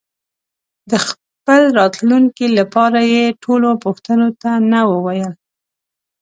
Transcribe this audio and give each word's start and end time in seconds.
د 0.89 0.91
خپل 1.07 1.61
راتلونکي 1.79 2.47
لپاره 2.59 2.99
یې 3.13 3.23
ټولو 3.43 3.69
پوښتنو 3.83 4.27
ته 4.41 4.51
نه 4.71 4.81
وویل. 4.91 5.31